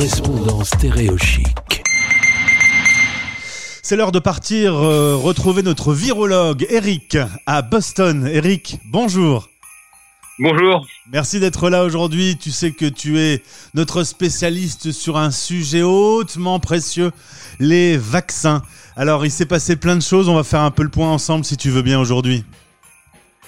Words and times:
correspondant 0.00 0.64
stéréochique. 0.64 1.82
C'est 3.82 3.96
l'heure 3.96 4.12
de 4.12 4.18
partir 4.18 4.74
euh, 4.74 5.14
retrouver 5.14 5.62
notre 5.62 5.92
virologue 5.92 6.66
Eric 6.70 7.18
à 7.44 7.60
Boston. 7.60 8.26
Eric, 8.26 8.78
bonjour. 8.86 9.50
Bonjour. 10.38 10.86
Merci 11.12 11.38
d'être 11.38 11.68
là 11.68 11.84
aujourd'hui. 11.84 12.38
Tu 12.40 12.50
sais 12.50 12.70
que 12.70 12.86
tu 12.86 13.18
es 13.18 13.42
notre 13.74 14.02
spécialiste 14.02 14.90
sur 14.90 15.18
un 15.18 15.30
sujet 15.30 15.82
hautement 15.82 16.60
précieux, 16.60 17.12
les 17.58 17.98
vaccins. 17.98 18.62
Alors, 18.96 19.26
il 19.26 19.30
s'est 19.30 19.44
passé 19.44 19.76
plein 19.76 19.96
de 19.96 20.02
choses. 20.02 20.30
On 20.30 20.34
va 20.34 20.44
faire 20.44 20.62
un 20.62 20.70
peu 20.70 20.82
le 20.82 20.88
point 20.88 21.10
ensemble 21.10 21.44
si 21.44 21.58
tu 21.58 21.68
veux 21.68 21.82
bien 21.82 22.00
aujourd'hui. 22.00 22.46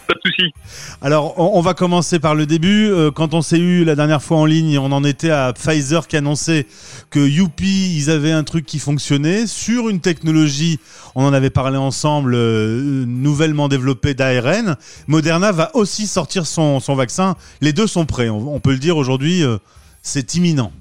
Pas 0.06 0.14
de 0.14 0.20
souci. 0.24 0.52
Alors, 1.00 1.38
on, 1.38 1.60
va 1.60 1.74
commencer 1.74 2.18
par 2.18 2.34
le 2.34 2.46
début. 2.46 2.90
Euh, 2.90 3.10
quand 3.10 3.34
on 3.34 3.42
s'est 3.42 3.58
eu 3.58 3.84
la 3.84 3.94
dernière 3.94 4.22
fois 4.22 4.38
en 4.38 4.44
ligne, 4.44 4.78
on 4.78 4.92
en 4.92 5.04
était 5.04 5.30
à 5.30 5.52
Pfizer 5.52 6.06
qui 6.08 6.16
annonçait 6.16 6.66
que 7.10 7.20
Youpi, 7.20 7.96
ils 7.96 8.10
avaient 8.10 8.32
un 8.32 8.44
truc 8.44 8.66
qui 8.66 8.78
fonctionnait 8.78 9.46
sur 9.46 9.88
une 9.88 10.00
technologie, 10.00 10.80
on 11.14 11.24
en 11.24 11.32
avait 11.32 11.50
parlé 11.50 11.76
ensemble, 11.76 12.34
euh, 12.34 13.04
nouvellement 13.06 13.68
développée 13.68 14.14
d'ARN. 14.14 14.76
Moderna 15.06 15.52
va 15.52 15.70
aussi 15.74 16.06
sortir 16.06 16.46
son, 16.46 16.80
son 16.80 16.94
vaccin. 16.94 17.36
Les 17.60 17.72
deux 17.72 17.86
sont 17.86 18.06
prêts. 18.06 18.28
On, 18.28 18.54
on 18.54 18.60
peut 18.60 18.72
le 18.72 18.78
dire 18.78 18.96
aujourd'hui, 18.96 19.42
euh, 19.42 19.58
c'est 20.02 20.34
imminent. 20.34 20.72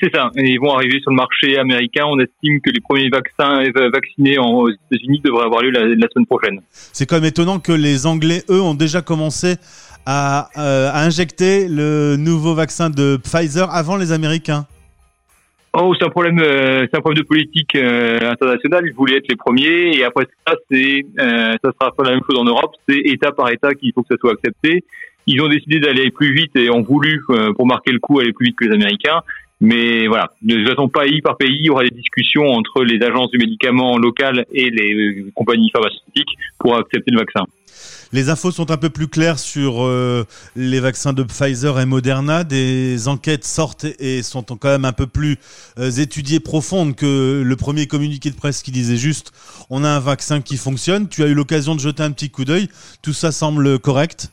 C'est 0.00 0.14
ça. 0.14 0.30
Et 0.36 0.50
ils 0.50 0.60
vont 0.60 0.74
arriver 0.74 1.00
sur 1.00 1.10
le 1.10 1.16
marché 1.16 1.58
américain. 1.58 2.04
On 2.06 2.18
estime 2.18 2.60
que 2.60 2.70
les 2.70 2.80
premiers 2.80 3.08
vaccins 3.08 3.62
euh, 3.64 3.90
vaccinés 3.90 4.38
aux 4.38 4.68
États-Unis 4.68 5.20
devraient 5.24 5.44
avoir 5.44 5.62
lieu 5.62 5.70
la, 5.70 5.86
la 5.86 6.08
semaine 6.12 6.26
prochaine. 6.26 6.60
C'est 6.70 7.06
quand 7.06 7.16
même 7.16 7.24
étonnant 7.24 7.58
que 7.60 7.72
les 7.72 8.06
Anglais, 8.06 8.42
eux, 8.50 8.60
ont 8.60 8.74
déjà 8.74 9.00
commencé 9.00 9.56
à, 10.04 10.48
euh, 10.56 10.90
à 10.92 11.04
injecter 11.04 11.68
le 11.68 12.16
nouveau 12.16 12.54
vaccin 12.54 12.90
de 12.90 13.16
Pfizer 13.16 13.68
avant 13.70 13.96
les 13.96 14.12
Américains. 14.12 14.66
Oh, 15.78 15.94
c'est 15.98 16.06
un 16.06 16.10
problème, 16.10 16.38
euh, 16.40 16.86
c'est 16.90 16.96
un 16.96 17.00
problème 17.00 17.22
de 17.22 17.28
politique 17.28 17.74
euh, 17.74 18.30
internationale. 18.30 18.84
Ils 18.86 18.94
voulaient 18.94 19.18
être 19.18 19.28
les 19.28 19.36
premiers, 19.36 19.94
et 19.94 20.04
après 20.04 20.26
ça, 20.46 20.54
c'est, 20.70 21.04
euh, 21.20 21.52
ça 21.62 21.70
sera 21.78 21.92
pas 21.92 22.02
la 22.04 22.12
même 22.12 22.22
chose 22.28 22.38
en 22.38 22.44
Europe. 22.44 22.74
C'est 22.88 22.98
État 22.98 23.30
par 23.32 23.50
État 23.50 23.74
qu'il 23.74 23.92
faut 23.94 24.02
que 24.02 24.08
ça 24.10 24.16
soit 24.18 24.32
accepté. 24.32 24.84
Ils 25.26 25.42
ont 25.42 25.48
décidé 25.48 25.78
d'aller 25.80 26.10
plus 26.10 26.32
vite 26.32 26.56
et 26.56 26.70
ont 26.70 26.82
voulu, 26.82 27.20
pour 27.56 27.66
marquer 27.66 27.92
le 27.92 27.98
coup, 27.98 28.20
aller 28.20 28.32
plus 28.32 28.46
vite 28.46 28.56
que 28.56 28.64
les 28.64 28.74
Américains. 28.74 29.20
Mais 29.60 30.06
voilà, 30.06 30.32
de 30.42 30.68
façon 30.68 30.88
pays 30.88 31.22
par 31.22 31.36
pays, 31.38 31.56
il 31.58 31.64
y 31.64 31.70
aura 31.70 31.82
des 31.82 31.90
discussions 31.90 32.44
entre 32.44 32.84
les 32.84 33.02
agences 33.02 33.30
du 33.30 33.38
médicament 33.38 33.96
locales 33.96 34.44
et 34.52 34.68
les 34.68 34.94
euh, 34.94 35.30
compagnies 35.34 35.70
pharmaceutiques 35.70 36.36
pour 36.58 36.76
accepter 36.76 37.10
le 37.10 37.18
vaccin. 37.18 37.44
Les 38.12 38.28
infos 38.28 38.52
sont 38.52 38.70
un 38.70 38.76
peu 38.76 38.90
plus 38.90 39.08
claires 39.08 39.38
sur 39.38 39.82
euh, 39.82 40.24
les 40.54 40.78
vaccins 40.78 41.12
de 41.12 41.22
Pfizer 41.22 41.80
et 41.80 41.86
Moderna. 41.86 42.44
Des 42.44 43.08
enquêtes 43.08 43.44
sortent 43.44 43.86
et 43.98 44.22
sont 44.22 44.42
quand 44.42 44.68
même 44.68 44.84
un 44.84 44.92
peu 44.92 45.06
plus 45.06 45.38
euh, 45.78 45.90
étudiées, 45.90 46.38
profondes 46.38 46.94
que 46.94 47.42
le 47.44 47.56
premier 47.56 47.86
communiqué 47.86 48.30
de 48.30 48.36
presse 48.36 48.62
qui 48.62 48.70
disait 48.70 48.96
juste 48.96 49.32
on 49.70 49.84
a 49.84 49.88
un 49.88 50.00
vaccin 50.00 50.40
qui 50.42 50.56
fonctionne. 50.56 51.08
Tu 51.08 51.22
as 51.24 51.26
eu 51.26 51.34
l'occasion 51.34 51.74
de 51.74 51.80
jeter 51.80 52.02
un 52.02 52.12
petit 52.12 52.30
coup 52.30 52.44
d'œil. 52.44 52.68
Tout 53.02 53.14
ça 53.14 53.32
semble 53.32 53.78
correct. 53.78 54.30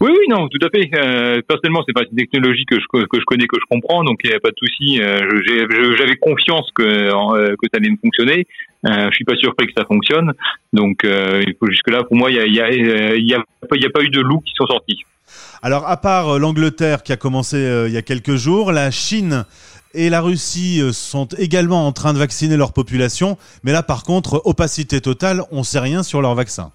Oui, 0.00 0.10
oui, 0.10 0.24
non, 0.28 0.48
tout 0.48 0.58
à 0.64 0.68
fait. 0.70 0.90
Euh, 0.94 1.40
personnellement, 1.46 1.82
c'est 1.86 1.92
pas 1.92 2.02
une 2.10 2.16
technologie 2.16 2.64
que 2.64 2.76
je, 2.80 2.86
que 2.90 3.18
je 3.20 3.24
connais, 3.24 3.46
que 3.46 3.56
je 3.60 3.66
comprends, 3.70 4.02
donc 4.04 4.20
il 4.24 4.30
n'y 4.30 4.36
a 4.36 4.40
pas 4.40 4.50
de 4.50 4.56
souci. 4.56 5.00
Euh, 5.00 5.96
J'avais 5.98 6.16
confiance 6.16 6.68
que, 6.74 6.82
euh, 6.82 7.54
que 7.60 7.66
ça 7.72 7.78
allait 7.78 7.90
me 7.90 7.96
fonctionner. 8.02 8.46
Euh, 8.86 9.08
je 9.10 9.14
suis 9.14 9.24
pas 9.24 9.36
surpris 9.36 9.66
que 9.66 9.72
ça 9.76 9.84
fonctionne. 9.84 10.32
Donc, 10.72 11.04
euh, 11.04 11.42
jusque-là, 11.68 12.04
pour 12.04 12.16
moi, 12.16 12.30
il 12.30 12.36
y 12.36 12.40
a, 12.40 12.46
y, 12.46 12.60
a, 12.60 12.66
a, 12.66 13.14
y 13.16 13.34
a 13.34 13.90
pas 13.90 14.02
eu 14.02 14.10
de 14.10 14.20
loups 14.20 14.40
qui 14.40 14.52
sont 14.56 14.66
sortis. 14.66 15.02
Alors, 15.62 15.86
à 15.86 15.96
part 15.98 16.30
euh, 16.30 16.38
l'Angleterre 16.38 17.02
qui 17.02 17.12
a 17.12 17.16
commencé 17.16 17.56
euh, 17.56 17.88
il 17.88 17.94
y 17.94 17.98
a 17.98 18.02
quelques 18.02 18.36
jours, 18.36 18.72
la 18.72 18.90
Chine 18.90 19.44
et 19.92 20.08
la 20.08 20.20
Russie 20.20 20.80
sont 20.92 21.26
également 21.36 21.86
en 21.86 21.92
train 21.92 22.12
de 22.12 22.18
vacciner 22.18 22.56
leur 22.56 22.72
population. 22.72 23.36
Mais 23.64 23.72
là, 23.72 23.82
par 23.82 24.04
contre, 24.04 24.40
opacité 24.44 25.00
totale, 25.00 25.42
on 25.50 25.64
sait 25.64 25.80
rien 25.80 26.02
sur 26.02 26.22
leur 26.22 26.34
vaccin. 26.34 26.70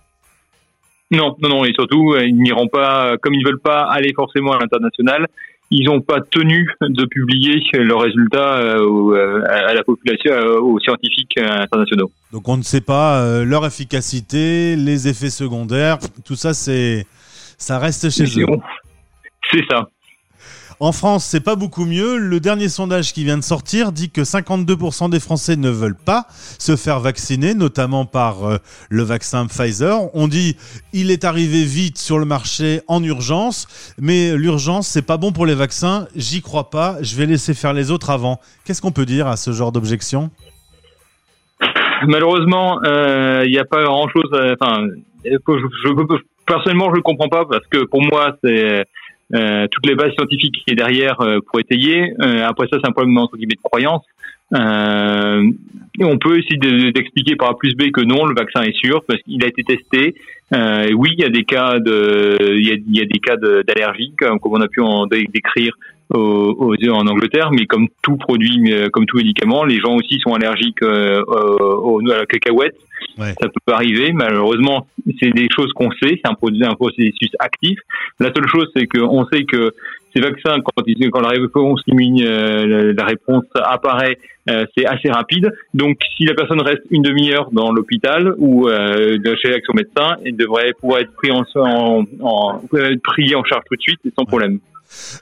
Non, 1.15 1.35
non, 1.41 1.49
non, 1.49 1.65
et 1.65 1.73
surtout, 1.73 2.13
euh, 2.13 2.25
ils 2.25 2.35
n'iront 2.35 2.67
pas, 2.67 3.17
comme 3.21 3.33
ils 3.33 3.45
veulent 3.45 3.59
pas 3.59 3.81
aller 3.83 4.11
forcément 4.15 4.51
à 4.53 4.59
l'international, 4.59 5.27
ils 5.71 5.85
n'ont 5.85 6.01
pas 6.01 6.21
tenu 6.21 6.69
de 6.81 7.05
publier 7.05 7.61
leurs 7.73 8.01
résultats 8.01 8.57
euh, 8.57 8.79
euh, 9.13 9.43
à 9.47 9.73
la 9.73 9.83
population, 9.83 10.31
euh, 10.31 10.59
aux 10.59 10.79
scientifiques 10.79 11.37
euh, 11.39 11.63
internationaux. 11.63 12.11
Donc 12.31 12.47
on 12.47 12.57
ne 12.57 12.61
sait 12.61 12.81
pas 12.81 13.21
euh, 13.21 13.45
leur 13.45 13.65
efficacité, 13.65 14.75
les 14.75 15.07
effets 15.07 15.31
secondaires, 15.31 15.97
tout 16.23 16.35
ça 16.35 16.53
c'est 16.53 17.05
ça 17.57 17.79
reste 17.79 18.09
chez 18.09 18.25
eux. 18.41 18.45
C'est 19.51 19.65
ça. 19.69 19.89
En 20.81 20.91
France, 20.91 21.23
c'est 21.23 21.39
pas 21.39 21.55
beaucoup 21.55 21.85
mieux. 21.85 22.17
Le 22.17 22.39
dernier 22.41 22.67
sondage 22.67 23.13
qui 23.13 23.23
vient 23.23 23.37
de 23.37 23.43
sortir 23.43 23.93
dit 23.93 24.09
que 24.09 24.21
52% 24.21 25.09
des 25.09 25.21
Français 25.21 25.55
ne 25.55 25.69
veulent 25.69 25.95
pas 25.95 26.25
se 26.59 26.75
faire 26.75 26.99
vacciner, 26.99 27.53
notamment 27.53 28.05
par 28.05 28.43
euh, 28.45 28.57
le 28.89 29.03
vaccin 29.03 29.47
Pfizer. 29.47 30.13
On 30.13 30.27
dit 30.27 30.57
il 30.91 31.11
est 31.11 31.23
arrivé 31.23 31.63
vite 31.63 31.97
sur 31.97 32.19
le 32.19 32.25
marché 32.25 32.81
en 32.87 33.01
urgence, 33.03 33.67
mais 33.99 34.35
l'urgence 34.35 34.87
c'est 34.87 35.01
pas 35.05 35.17
bon 35.17 35.31
pour 35.31 35.45
les 35.45 35.55
vaccins. 35.55 36.07
J'y 36.15 36.41
crois 36.41 36.69
pas. 36.69 36.97
Je 37.01 37.15
vais 37.15 37.25
laisser 37.25 37.53
faire 37.53 37.71
les 37.73 37.89
autres 37.89 38.09
avant. 38.09 38.41
Qu'est-ce 38.65 38.81
qu'on 38.81 38.91
peut 38.91 39.05
dire 39.05 39.27
à 39.27 39.37
ce 39.37 39.51
genre 39.53 39.71
d'objection? 39.71 40.29
Malheureusement, 42.07 42.79
euh, 42.83 43.43
il 43.45 43.51
n'y 43.51 43.57
a 43.59 43.65
pas 43.65 43.83
grand-chose. 43.83 44.29
euh, 44.33 44.55
Enfin, 44.59 44.87
personnellement, 46.45 46.89
je 46.91 46.97
ne 46.97 47.01
comprends 47.01 47.29
pas 47.29 47.45
parce 47.45 47.65
que 47.67 47.85
pour 47.85 48.01
moi, 48.03 48.35
c'est 48.43 48.85
euh, 49.33 49.67
toutes 49.71 49.87
les 49.87 49.95
bases 49.95 50.13
scientifiques 50.13 50.55
qui 50.63 50.71
est 50.71 50.75
derrière 50.75 51.19
euh, 51.21 51.39
pour 51.45 51.59
étayer. 51.59 52.13
Euh, 52.21 52.45
après 52.45 52.67
ça, 52.67 52.77
c'est 52.81 52.87
un 52.87 52.91
problème 52.91 53.17
entre 53.17 53.37
guillemets 53.37 53.55
de 53.55 53.61
croyance. 53.69 54.03
Euh, 54.53 55.41
on 55.99 56.17
peut 56.19 56.37
essayer 56.37 56.57
de- 56.57 56.91
d'expliquer 56.91 57.35
par 57.35 57.49
A 57.49 57.57
plus 57.57 57.73
B 57.75 57.89
que 57.91 58.01
non, 58.01 58.25
le 58.25 58.35
vaccin 58.35 58.61
est 58.61 58.75
sûr 58.77 59.03
parce 59.07 59.21
qu'il 59.23 59.43
a 59.43 59.47
été 59.47 59.63
testé. 59.63 60.13
Euh, 60.53 60.91
oui, 60.93 61.09
il 61.13 61.21
y 61.21 61.25
a 61.25 61.29
des 61.29 61.43
cas 61.43 61.79
de, 61.79 62.37
il 62.55 62.67
y 62.95 63.01
a, 63.01 63.05
des 63.05 63.19
cas 63.19 63.35
d'allergie 63.37 64.13
comme, 64.17 64.37
on 64.43 64.61
a 64.61 64.67
pu 64.67 64.81
en 64.81 65.07
dé- 65.07 65.27
décrire 65.33 65.73
au- 66.13 66.55
aux- 66.59 66.89
en 66.89 67.07
Angleterre, 67.07 67.49
mais 67.51 67.65
comme 67.65 67.87
tout 68.03 68.17
produit, 68.17 68.71
euh, 68.73 68.89
comme 68.89 69.05
tout 69.05 69.17
médicament, 69.17 69.63
les 69.65 69.79
gens 69.79 69.95
aussi 69.95 70.19
sont 70.19 70.33
allergiques 70.33 70.81
euh, 70.83 71.21
au- 71.27 71.99
au- 72.01 72.11
à 72.11 72.17
la 72.19 72.25
cacahuète. 72.25 72.75
Ouais. 73.17 73.33
Ça 73.41 73.47
peut 73.65 73.73
arriver, 73.73 74.11
malheureusement, 74.13 74.87
c'est 75.21 75.31
des 75.31 75.47
choses 75.55 75.71
qu'on 75.73 75.89
sait, 75.91 76.19
c'est 76.23 76.27
un, 76.29 76.33
produit- 76.33 76.63
un 76.65 76.73
processus 76.75 77.29
actif. 77.39 77.79
La 78.19 78.27
seule 78.33 78.47
chose, 78.47 78.69
c'est 78.75 78.87
qu'on 78.87 79.25
sait 79.31 79.43
que 79.45 79.71
ces 80.13 80.21
vaccins, 80.21 80.57
quand, 80.61 80.83
ils, 80.85 81.09
quand 81.09 81.21
la 81.21 81.29
réponse 81.29 81.81
immune, 81.87 82.21
euh, 82.25 82.93
la, 82.97 83.05
réponse 83.05 83.43
apparaît, 83.55 84.17
euh, 84.49 84.65
c'est 84.77 84.85
assez 84.85 85.09
rapide. 85.09 85.51
Donc, 85.73 85.97
si 86.17 86.25
la 86.25 86.33
personne 86.33 86.61
reste 86.61 86.83
une 86.89 87.01
demi-heure 87.03 87.49
dans 87.51 87.71
l'hôpital 87.71 88.33
ou 88.37 88.67
euh, 88.67 89.17
chez 89.41 89.53
son 89.65 89.73
médecin, 89.73 90.15
elle 90.25 90.35
devrait 90.37 90.73
pouvoir 90.79 90.99
être 91.01 91.11
pris 91.15 91.31
en, 91.31 91.43
en, 91.55 92.05
en 92.21 92.61
pris 93.03 93.35
en 93.35 93.43
charge 93.43 93.63
tout 93.69 93.75
de 93.75 93.81
suite 93.81 93.99
et 94.05 94.11
sans 94.17 94.25
problème. 94.25 94.59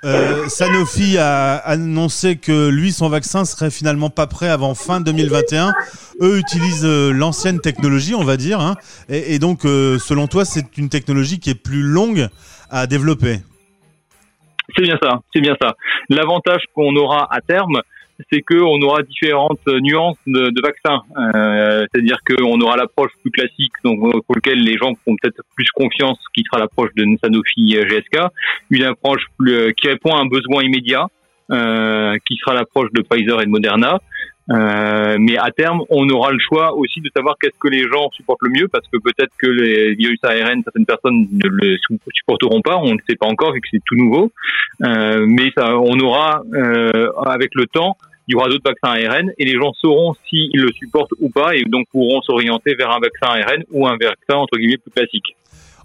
Euh, 0.04 0.48
Sanofi 0.48 1.18
a 1.18 1.56
annoncé 1.56 2.36
que 2.38 2.70
lui, 2.70 2.92
son 2.92 3.10
vaccin 3.10 3.46
serait 3.46 3.72
finalement 3.72 4.10
pas 4.10 4.28
prêt 4.28 4.50
avant 4.50 4.76
fin 4.76 5.02
2021. 5.02 5.74
Eux 6.22 6.38
utilisent 6.38 6.86
euh, 6.86 7.12
l'ancienne 7.12 7.60
technologie, 7.60 8.16
on 8.16 8.24
va 8.24 8.38
dire. 8.38 8.60
hein. 8.60 8.76
et, 9.10 9.36
et 9.36 9.40
donc, 9.40 9.66
euh, 9.66 9.98
selon 10.00 10.28
toi, 10.28 10.46
c'est 10.46 10.78
une 10.78 10.90
technologie 10.90 11.40
qui 11.40 11.50
est 11.50 11.56
plus 11.56 11.82
longue 11.82 12.28
à 12.70 12.88
développer? 12.88 13.40
C'est 14.76 14.84
bien 14.84 14.98
ça, 15.02 15.20
c'est 15.34 15.42
bien 15.42 15.56
ça. 15.62 15.74
L'avantage 16.10 16.64
qu'on 16.74 16.96
aura 16.96 17.28
à 17.30 17.42
terme, 17.42 17.82
c'est 18.32 18.42
qu'on 18.42 18.82
aura 18.82 19.02
différentes 19.04 19.66
nuances 19.68 20.18
de, 20.28 20.62
vaccins. 20.62 21.02
Euh, 21.18 21.86
C'est-à-dire 21.92 22.18
qu'on 22.28 22.60
aura 22.62 22.78
l'approche 22.78 23.12
plus 23.22 23.32
classique, 23.32 23.74
euh, 23.86 24.22
pour 24.26 24.36
lequel 24.36 24.60
les 24.60 24.78
gens 24.78 24.94
font 25.06 25.16
peut-être 25.22 25.42
plus 25.56 25.70
confiance, 25.72 26.18
qui 26.34 26.44
sera 26.44 26.60
l'approche 26.60 26.92
de 26.96 27.06
Sanofi 27.24 27.74
GSK, 27.74 28.20
une 28.70 28.84
approche 28.84 29.26
euh, 29.42 29.72
qui 29.76 29.88
répond 29.88 30.12
à 30.12 30.22
un 30.22 30.26
besoin 30.26 30.64
immédiat, 30.64 31.08
qui 32.26 32.38
sera 32.38 32.56
l'approche 32.56 32.90
de 32.94 33.02
Pfizer 33.02 33.42
et 33.42 33.46
de 33.46 33.50
Moderna. 33.50 34.00
Euh, 34.52 35.16
mais 35.20 35.38
à 35.38 35.52
terme, 35.52 35.84
on 35.90 36.08
aura 36.10 36.32
le 36.32 36.40
choix 36.40 36.74
aussi 36.76 37.00
de 37.00 37.10
savoir 37.16 37.36
qu'est-ce 37.40 37.58
que 37.60 37.70
les 37.70 37.84
gens 37.84 38.10
supportent 38.12 38.42
le 38.42 38.50
mieux, 38.50 38.68
parce 38.68 38.86
que 38.88 38.98
peut-être 38.98 39.32
que 39.38 39.48
les 39.48 39.96
virus 39.96 40.20
ARN, 40.24 40.62
certaines 40.64 40.86
personnes 40.86 41.28
ne 41.32 41.48
le 41.48 41.78
supporteront 42.14 42.62
pas, 42.62 42.78
on 42.78 42.94
ne 42.94 43.00
sait 43.08 43.16
pas 43.16 43.28
encore 43.28 43.54
vu 43.54 43.62
que 43.62 43.68
c'est 43.72 43.82
tout 43.86 43.96
nouveau. 43.96 44.32
Euh, 44.84 45.26
mais 45.28 45.52
ça, 45.56 45.78
on 45.78 45.98
aura, 46.00 46.42
euh, 46.54 47.10
avec 47.26 47.56
le 47.56 47.68
temps, 47.68 47.96
il 48.28 48.34
y 48.34 48.36
aura 48.36 48.48
d'autres 48.48 48.70
vaccins 48.70 48.90
ARN 48.90 49.32
et 49.38 49.46
les 49.46 49.56
gens 49.56 49.74
sauront 49.74 50.14
s'ils 50.28 50.50
le 50.54 50.72
supportent 50.72 51.14
ou 51.20 51.30
pas 51.30 51.56
et 51.56 51.64
donc 51.64 51.88
pourront 51.92 52.22
s'orienter 52.22 52.74
vers 52.76 52.90
un 52.92 53.00
vaccin 53.00 53.28
ARN 53.28 53.64
ou 53.72 53.86
un 53.86 53.98
vaccin 53.98 54.36
entre 54.36 54.58
guillemets 54.58 54.78
plus 54.78 54.92
classique. 54.92 55.36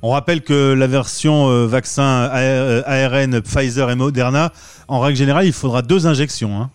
On 0.03 0.11
rappelle 0.11 0.43
que 0.43 0.73
la 0.75 0.87
version 0.87 1.67
vaccin 1.67 2.31
ARN 2.31 3.41
Pfizer 3.43 3.91
et 3.91 3.97
Moderna, 3.97 4.53
en 4.87 5.01
règle 5.01 5.17
générale, 5.17 5.47
il 5.47 5.53
faudra 5.53 5.83
deux 5.83 6.07
injections. 6.07 6.57
Hein. 6.61 6.71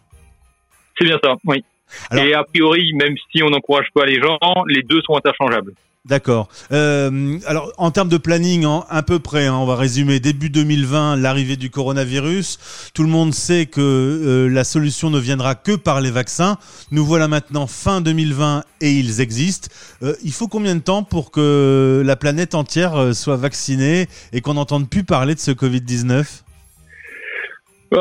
C'est 0.97 1.05
bien 1.05 1.17
ça, 1.23 1.35
oui. 1.45 1.63
Alors- 2.09 2.25
et 2.25 2.33
a 2.33 2.43
priori, 2.43 2.93
même 2.93 3.15
si 3.31 3.43
on 3.43 3.49
n'encourage 3.49 3.87
pas 3.93 4.05
les 4.05 4.21
gens, 4.21 4.37
les 4.67 4.83
deux 4.83 5.01
sont 5.05 5.15
interchangeables. 5.15 5.73
D'accord. 6.05 6.49
Euh, 6.73 7.39
alors, 7.45 7.71
en 7.77 7.89
termes 7.89 8.09
de 8.09 8.17
planning, 8.17 8.65
hein, 8.65 8.83
à 8.89 9.03
peu 9.03 9.19
près, 9.19 9.47
hein, 9.47 9.55
on 9.55 9.65
va 9.65 9.77
résumer. 9.77 10.19
Début 10.19 10.49
2020, 10.49 11.15
l'arrivée 11.15 11.55
du 11.55 11.69
coronavirus. 11.69 12.91
Tout 12.93 13.03
le 13.03 13.09
monde 13.09 13.33
sait 13.33 13.67
que 13.67 13.79
euh, 13.79 14.49
la 14.49 14.65
solution 14.65 15.09
ne 15.09 15.17
viendra 15.17 15.55
que 15.55 15.71
par 15.77 16.01
les 16.01 16.11
vaccins. 16.11 16.57
Nous 16.91 17.05
voilà 17.05 17.29
maintenant 17.29 17.67
fin 17.67 18.01
2020 18.01 18.65
et 18.81 18.91
ils 18.91 19.21
existent. 19.21 19.69
Euh, 20.01 20.13
il 20.25 20.33
faut 20.33 20.49
combien 20.49 20.75
de 20.75 20.81
temps 20.81 21.03
pour 21.03 21.31
que 21.31 22.03
la 22.05 22.17
planète 22.17 22.53
entière 22.53 23.15
soit 23.15 23.37
vaccinée 23.37 24.07
et 24.33 24.41
qu'on 24.41 24.55
n'entende 24.55 24.89
plus 24.89 25.05
parler 25.05 25.35
de 25.35 25.39
ce 25.39 25.51
Covid-19 25.51 26.42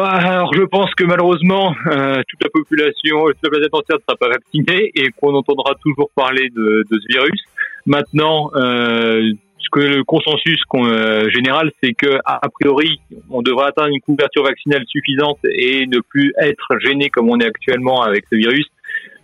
alors 0.01 0.55
je 0.55 0.63
pense 0.63 0.95
que 0.95 1.05
malheureusement 1.05 1.75
toute 1.75 2.43
la 2.43 2.51
population, 2.53 3.27
toute 3.27 3.43
la 3.43 3.51
planète 3.51 3.75
entière 3.75 3.99
ne 3.99 4.03
sera 4.03 4.17
pas 4.17 4.29
vaccinée 4.29 4.91
et 4.95 5.11
qu'on 5.11 5.35
entendra 5.35 5.75
toujours 5.83 6.11
parler 6.15 6.49
de, 6.51 6.85
ce 6.91 7.13
virus. 7.13 7.41
Maintenant, 7.85 8.51
euh, 8.55 9.33
ce 9.59 9.69
que 9.73 9.81
le 9.81 10.05
consensus 10.05 10.61
euh, 10.75 11.29
général, 11.31 11.73
c'est 11.83 11.95
que 11.95 12.19
a 12.25 12.41
priori, 12.61 13.01
on 13.31 13.43
devrait 13.43 13.67
atteindre 13.67 13.89
une 13.89 14.01
couverture 14.01 14.45
vaccinale 14.45 14.85
suffisante 14.87 15.39
et 15.45 15.87
ne 15.87 15.99
plus 16.01 16.33
être 16.41 16.79
gêné 16.81 17.11
comme 17.11 17.29
on 17.29 17.39
est 17.41 17.47
actuellement 17.47 18.03
avec 18.03 18.25
ce 18.31 18.37
virus 18.37 18.67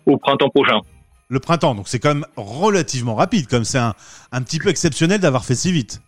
au 0.06 0.16
printemps 0.16 0.50
prochain. 0.50 0.80
Le 1.28 1.40
printemps, 1.40 1.74
donc 1.74 1.88
c'est 1.88 1.98
quand 1.98 2.14
même 2.14 2.26
relativement 2.36 3.14
rapide, 3.14 3.46
comme 3.48 3.64
c'est 3.64 3.78
un 3.78 4.42
petit 4.42 4.58
peu 4.58 4.70
exceptionnel 4.70 5.20
d'avoir 5.20 5.44
fait 5.44 5.54
si 5.54 5.72
vite. 5.72 6.00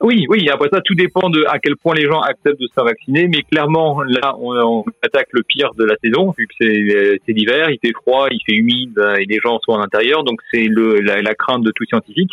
Oui, 0.00 0.26
oui. 0.28 0.48
Après 0.48 0.68
ça, 0.72 0.80
tout 0.80 0.94
dépend 0.94 1.28
de 1.28 1.44
à 1.48 1.58
quel 1.58 1.76
point 1.76 1.94
les 1.94 2.06
gens 2.06 2.20
acceptent 2.20 2.60
de 2.60 2.66
se 2.68 2.72
faire 2.72 2.84
vacciner. 2.84 3.26
Mais 3.26 3.42
clairement, 3.42 4.00
là, 4.02 4.36
on, 4.38 4.84
attaque 5.02 5.28
le 5.32 5.42
pire 5.42 5.70
de 5.76 5.84
la 5.84 5.96
saison, 6.02 6.32
vu 6.38 6.46
que 6.46 6.54
c'est 6.60 7.32
l'hiver, 7.32 7.68
il 7.70 7.78
fait 7.84 7.92
froid, 7.92 8.28
il 8.30 8.38
fait 8.46 8.54
humide 8.54 9.00
et 9.18 9.24
les 9.24 9.38
gens 9.42 9.58
sont 9.64 9.74
à 9.74 9.78
l'intérieur. 9.78 10.22
Donc 10.22 10.40
c'est 10.52 10.68
la, 10.68 11.20
la, 11.20 11.34
crainte 11.34 11.64
de 11.64 11.72
tout 11.74 11.84
scientifique. 11.84 12.30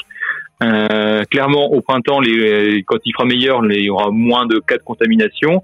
Euh, 0.63 1.23
clairement, 1.23 1.71
au 1.71 1.81
printemps, 1.81 2.19
les, 2.19 2.83
quand 2.85 2.97
il 3.03 3.13
fera 3.13 3.25
meilleur, 3.25 3.65
il 3.65 3.83
y 3.83 3.89
aura 3.89 4.12
moins 4.12 4.45
de 4.45 4.59
cas 4.59 4.77
de 4.77 4.83
contamination. 4.83 5.63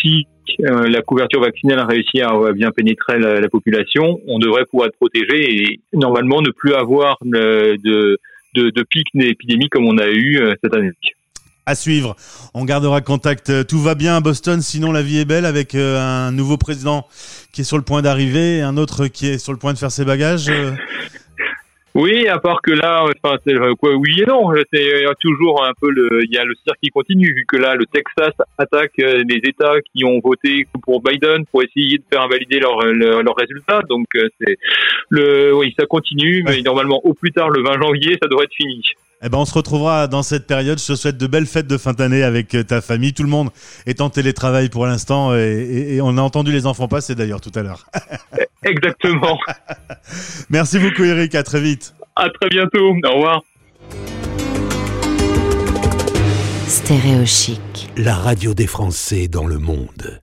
Si 0.00 0.28
euh, 0.60 0.88
la 0.88 1.02
couverture 1.02 1.40
vaccinale 1.40 1.80
a 1.80 1.84
réussi 1.84 2.20
à, 2.20 2.32
bien 2.52 2.70
pénétrer 2.70 3.18
la, 3.18 3.48
population, 3.48 4.20
on 4.28 4.38
devrait 4.38 4.66
pouvoir 4.66 4.88
être 4.88 4.96
protégé 4.96 5.62
et 5.62 5.80
normalement 5.94 6.42
ne 6.42 6.50
plus 6.50 6.74
avoir 6.74 7.16
de, 7.22 7.76
de, 7.82 8.18
de 8.54 8.82
pic 8.88 9.06
d'épidémie 9.14 9.68
comme 9.68 9.86
on 9.86 9.98
a 9.98 10.08
eu 10.08 10.38
euh, 10.40 10.54
cette 10.62 10.74
année 10.74 10.90
à 11.66 11.74
suivre. 11.74 12.16
On 12.54 12.64
gardera 12.64 13.00
contact. 13.00 13.50
Euh, 13.50 13.64
tout 13.64 13.80
va 13.80 13.94
bien 13.94 14.16
à 14.16 14.20
Boston, 14.20 14.62
sinon 14.62 14.92
la 14.92 15.02
vie 15.02 15.18
est 15.18 15.24
belle 15.24 15.44
avec 15.44 15.74
euh, 15.74 16.00
un 16.00 16.32
nouveau 16.32 16.56
président 16.56 17.06
qui 17.52 17.62
est 17.62 17.64
sur 17.64 17.76
le 17.76 17.82
point 17.82 18.02
d'arriver, 18.02 18.62
un 18.62 18.76
autre 18.76 19.06
qui 19.06 19.26
est 19.26 19.38
sur 19.38 19.52
le 19.52 19.58
point 19.58 19.72
de 19.72 19.78
faire 19.78 19.92
ses 19.92 20.04
bagages. 20.04 20.50
Euh. 21.96 22.00
Oui, 22.00 22.28
à 22.28 22.38
part 22.38 22.62
que 22.62 22.70
là, 22.70 23.04
enfin, 23.22 23.36
quoi, 23.78 23.94
oui 23.94 24.22
et 24.22 24.26
non. 24.26 24.52
C'est 24.72 25.04
toujours 25.20 25.64
un 25.64 25.72
peu 25.80 25.90
le, 25.90 26.24
il 26.24 26.32
y 26.32 26.38
a 26.38 26.44
le 26.44 26.54
cirque 26.64 26.78
qui 26.82 26.90
continue 26.90 27.32
vu 27.34 27.44
que 27.46 27.56
là, 27.56 27.74
le 27.74 27.86
Texas 27.86 28.34
attaque 28.58 28.92
les 28.96 29.40
États 29.44 29.80
qui 29.94 30.04
ont 30.04 30.20
voté 30.22 30.66
pour 30.82 31.02
Biden 31.02 31.44
pour 31.46 31.62
essayer 31.62 31.98
de 31.98 32.04
faire 32.10 32.22
invalider 32.22 32.60
leurs 32.60 32.82
leur, 32.84 33.36
résultats. 33.36 33.80
Donc 33.88 34.06
c'est 34.14 34.58
le, 35.08 35.54
oui, 35.54 35.74
ça 35.78 35.86
continue, 35.86 36.42
mais 36.46 36.62
normalement 36.62 37.00
au 37.04 37.14
plus 37.14 37.32
tard 37.32 37.50
le 37.50 37.62
20 37.62 37.80
janvier, 37.80 38.18
ça 38.20 38.28
devrait 38.28 38.44
être 38.44 38.54
fini. 38.54 38.82
Eh 39.22 39.28
ben, 39.28 39.36
on 39.36 39.44
se 39.44 39.52
retrouvera 39.52 40.06
dans 40.06 40.22
cette 40.22 40.46
période. 40.46 40.78
Je 40.78 40.86
te 40.86 40.94
souhaite 40.94 41.18
de 41.18 41.26
belles 41.26 41.46
fêtes 41.46 41.66
de 41.66 41.76
fin 41.76 41.92
d'année 41.92 42.22
avec 42.22 42.54
euh, 42.54 42.62
ta 42.62 42.80
famille. 42.80 43.12
Tout 43.12 43.22
le 43.22 43.28
monde 43.28 43.50
est 43.86 44.00
en 44.00 44.08
télétravail 44.08 44.70
pour 44.70 44.86
l'instant 44.86 45.34
et, 45.34 46.00
on 46.02 46.16
a 46.16 46.22
entendu 46.22 46.52
les 46.52 46.66
enfants 46.66 46.88
passer 46.88 47.14
d'ailleurs 47.14 47.40
tout 47.42 47.52
à 47.54 47.62
l'heure. 47.62 47.84
Exactement. 48.64 49.38
Merci 50.50 50.78
beaucoup 50.78 51.04
Eric. 51.04 51.34
À 51.34 51.42
très 51.42 51.60
vite. 51.60 51.94
À 52.16 52.28
très 52.28 52.48
bientôt. 52.48 52.94
Au 53.04 53.14
revoir. 53.14 53.42
Stéréo 56.66 57.24
La 57.96 58.14
radio 58.14 58.54
des 58.54 58.66
Français 58.66 59.28
dans 59.28 59.46
le 59.46 59.58
monde. 59.58 60.20